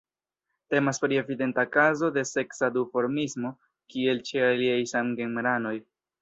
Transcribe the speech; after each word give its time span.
Temas 0.73 0.99
pri 1.01 1.19
evidenta 1.23 1.65
kazo 1.75 2.09
de 2.15 2.23
seksa 2.29 2.71
duformismo, 2.79 3.53
kiel 3.95 4.25
ĉe 4.31 4.43
aliaj 4.49 4.81
samgenranoj. 4.95 5.77